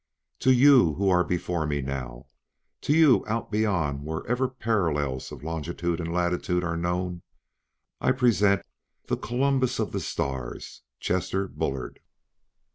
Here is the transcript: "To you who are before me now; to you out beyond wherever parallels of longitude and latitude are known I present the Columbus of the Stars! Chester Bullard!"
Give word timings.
"To 0.39 0.51
you 0.51 0.95
who 0.95 1.09
are 1.11 1.23
before 1.23 1.67
me 1.67 1.79
now; 1.83 2.25
to 2.81 2.97
you 2.97 3.23
out 3.27 3.51
beyond 3.51 4.03
wherever 4.03 4.47
parallels 4.49 5.31
of 5.31 5.43
longitude 5.43 5.99
and 5.99 6.11
latitude 6.11 6.63
are 6.63 6.75
known 6.75 7.21
I 7.99 8.11
present 8.11 8.65
the 9.05 9.17
Columbus 9.17 9.77
of 9.77 9.91
the 9.91 9.99
Stars! 9.99 10.81
Chester 10.99 11.47
Bullard!" 11.47 11.99